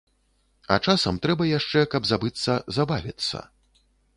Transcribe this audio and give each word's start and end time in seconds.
А 0.75 0.77
часам 0.87 1.19
трэба 1.27 1.47
яшчэ, 1.49 1.83
каб 1.93 2.09
забыцца, 2.13 2.57
забавіцца. 2.79 3.47